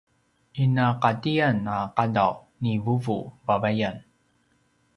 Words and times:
inaqatiyan 0.63 1.59
a 1.75 1.77
qadaw 1.95 2.33
ni 2.61 2.73
vuvu 2.85 3.17
vavayan 3.45 3.97